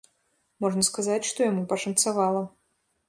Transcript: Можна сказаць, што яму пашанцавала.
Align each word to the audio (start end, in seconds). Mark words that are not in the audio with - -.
Можна 0.63 0.85
сказаць, 0.87 1.19
што 1.33 1.39
яму 1.49 1.67
пашанцавала. 1.75 2.43